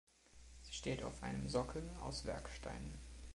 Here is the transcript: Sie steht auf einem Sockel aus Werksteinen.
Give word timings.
Sie 0.63 0.73
steht 0.73 1.03
auf 1.03 1.21
einem 1.21 1.47
Sockel 1.47 1.87
aus 2.01 2.25
Werksteinen. 2.25 2.97